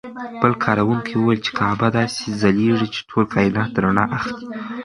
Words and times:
بل 0.41 0.53
کاروونکي 0.65 1.13
وویل 1.15 1.39
چې 1.45 1.51
کعبه 1.59 1.87
داسې 1.97 2.23
ځلېږي 2.41 2.87
چې 2.93 3.01
ټول 3.09 3.23
کاینات 3.33 3.71
رڼا 3.83 4.05
اخلي. 4.17 4.45